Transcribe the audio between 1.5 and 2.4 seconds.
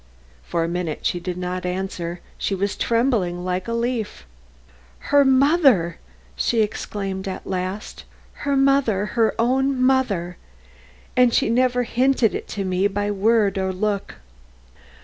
answer;